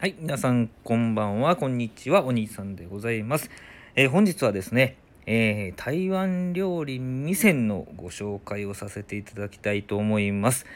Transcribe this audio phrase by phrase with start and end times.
[0.00, 3.50] はい、皆さんこんばんは、こんにちは、お兄さんでございます。
[3.96, 10.66] えー本日はですね、えー台湾料理味仙のご紹介をさせていただきたいと思います。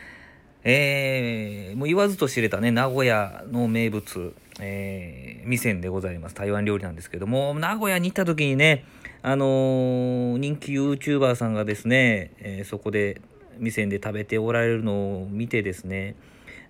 [0.64, 6.34] えーもう言わずと知れたね、名古屋の名物、えー、味仙でございます。
[6.34, 8.84] 台湾料理なんですけども、名古屋に行った時にね、
[9.22, 13.20] あの人気 YouTuber さんがですね、えそこで
[13.60, 16.16] 味仙で食べておられるのを見てですね、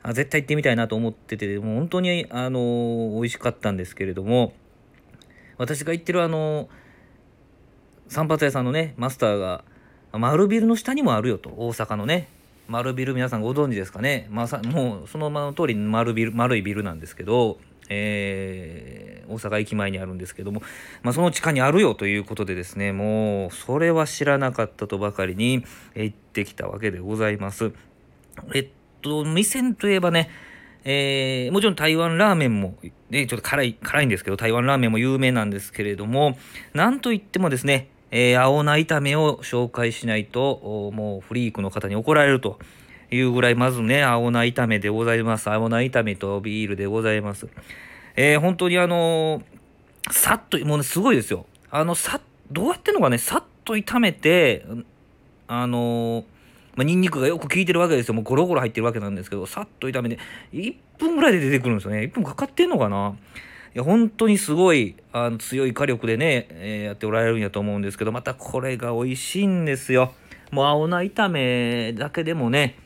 [0.03, 4.53] あ絶対行ってみたいなと思っててもう本当にあの美味しかったんですけれども
[5.59, 6.69] 私が行ってるあの
[8.09, 9.65] 散髪屋さんのねマスターが
[10.13, 12.29] 丸ビルの下にもあるよと大阪のね
[12.69, 20.63] 丸ビル皆さんご存知ですかね、まあ、さもうそのままの通り丸ビル丸いビルなんですけど、えー大阪駅前にあるんですけども、
[21.03, 25.65] まあ、その地下にあるよということでですねもうそれは知らなかったとばかりに
[25.95, 27.73] 行ってきたわけでございます。
[28.55, 28.69] えっ
[29.03, 30.31] と、店といえばね、
[30.85, 32.77] えーもちろん台湾ラーメンも、
[33.11, 36.37] ね、ちょっと辛い、辛いんですけど、台湾ラーメンも有名なんですけれども、
[36.75, 42.59] なんといってもですね、えー青菜炒めを紹介しないと、もうフリークの方に怒られると
[43.11, 45.51] いうぐらい、まずね、青菜炒めでございます。
[45.51, 47.49] 青菜炒めとビールでございます。
[48.17, 49.43] えー本当にあのー
[50.11, 51.47] さっと、もうね、すごいですよ。
[51.71, 54.65] あの、さどうやってんのかね、さっと炒めて、
[55.47, 56.25] あのー
[56.75, 58.15] まあ、ニンニクがよく効いてるわけですよ。
[58.15, 60.19] もうゴロゴロ入ってるわけなんですけど、さっと炒めて、
[60.53, 62.01] 1分ぐらいで出てくるんですよね。
[62.01, 63.15] 1分かかってんのかな？
[63.75, 70.13] いや、本当にすごい、あの強い火力でね、えーやっておられるんやと思うんですけど、またこれが美味しいんですよ。
[70.51, 72.77] もう青菜炒めだけでもね、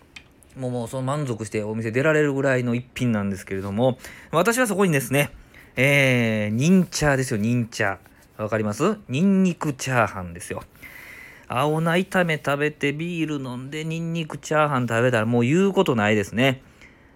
[0.57, 3.98] もうもうその満足してお店出られるぐらいの一品なんですけれども、
[4.31, 5.31] 私はそこにですね、
[5.77, 8.42] えー、ニンチャーですよ、ニンチャー。
[8.42, 8.98] わかります？
[9.09, 10.62] ニンニクチャーハンですよ。
[11.48, 16.62] 青菜炒め食べてビール飲んでニンニクチャーハン食べたらもう言うことないですね。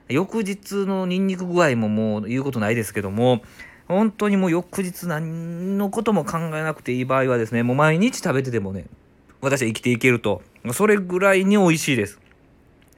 [0.09, 3.43] 翌日のニンニク具合ももう言うことないですけども、
[3.89, 8.87] 本当にもう翌日何のことも考えなくていい場合はですね、もう毎日食べててもね、
[9.41, 10.43] 私は生きていけると。
[10.73, 12.21] それぐらいに美味しいです。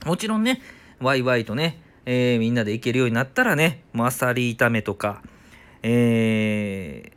[0.04, 0.60] もちろんね、
[1.00, 5.22] ワイワイとね、えーみんなで行けるようになったらね、もうあさり炒めとか、
[5.82, 7.12] え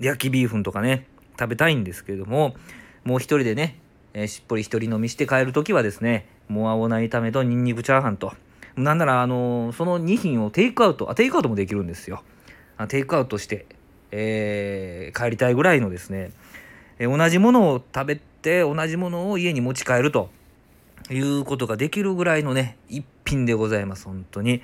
[0.00, 1.06] ー焼きビーフンとかね、
[1.38, 2.54] 食べたいんですけれども、
[3.08, 3.78] もう一人でね、
[4.12, 8.34] えーしっぽり一人飲みして帰るときはですね、もう青菜炒めとニンニクチャーハンと、
[8.76, 12.22] なんなら、あのーその2品をテイクアウト、あ、テイクアウトもできるんですよ。
[12.76, 13.64] あテイクアウトして、
[14.10, 16.32] えー帰りたいぐらいのですね、
[16.98, 20.28] えー同じものを食べて、同じものを家に持ち帰ると
[21.10, 24.60] いうことができるぐらいのね、一品でございます、本当に。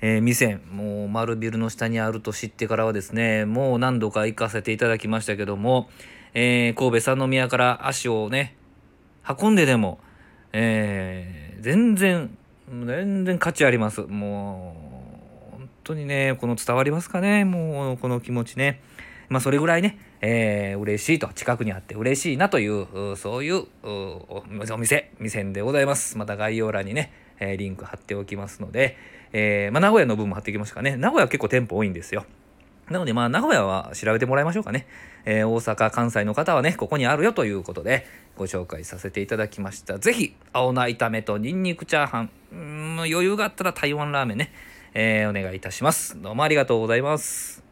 [0.00, 5.88] えー店、もう丸ビルの下にあると知ってからはですね、もう何度か行かせていただきましたけども、
[6.34, 8.56] えー神戸三宮から足をね、
[9.40, 10.00] 運んででも、
[10.52, 12.36] えー全然、
[12.68, 14.02] 全然価値あります。
[14.02, 14.76] も
[15.52, 18.80] う、本当にね、この伝わりますかね、もうこの気持ちね。
[19.28, 24.44] まあそれぐらいね、えー嬉しいと、近くにあって嬉しいなという、そういうお
[24.76, 26.18] 店、店でございます。
[26.18, 28.96] また概要欄にね、えーリンク貼っておきますので、
[29.32, 30.96] えーまあ名古屋の分も貼っておきましたかね。
[30.96, 32.26] 名古屋は結構店舗多いんですよ。
[32.90, 34.86] なので、まあ、名古屋は調べてもらいましょうかね。
[35.24, 38.06] えー大阪、関西の方はね、ここにあるよということで、
[38.36, 39.98] ご紹介させていただきました。
[39.98, 44.52] ぜひ、青菜炒めとニンニクチャーハン、うん余裕があったら台湾ラーメンね、
[44.92, 46.20] えーお願いいたします。
[46.20, 47.63] どうもありがとうございます。